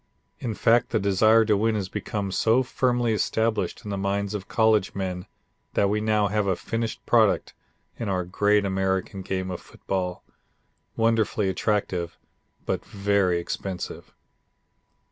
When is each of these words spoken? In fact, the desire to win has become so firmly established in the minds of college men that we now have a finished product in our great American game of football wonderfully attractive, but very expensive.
In 0.39 0.55
fact, 0.55 0.89
the 0.89 0.99
desire 0.99 1.45
to 1.45 1.55
win 1.55 1.75
has 1.75 1.87
become 1.87 2.31
so 2.31 2.63
firmly 2.63 3.13
established 3.13 3.83
in 3.85 3.91
the 3.91 3.99
minds 3.99 4.33
of 4.33 4.47
college 4.47 4.95
men 4.95 5.27
that 5.75 5.91
we 5.91 6.01
now 6.01 6.27
have 6.27 6.47
a 6.47 6.55
finished 6.55 7.05
product 7.05 7.53
in 7.99 8.09
our 8.09 8.25
great 8.25 8.65
American 8.65 9.21
game 9.21 9.51
of 9.51 9.61
football 9.61 10.23
wonderfully 10.95 11.49
attractive, 11.49 12.17
but 12.65 12.83
very 12.83 13.37
expensive. 13.39 14.11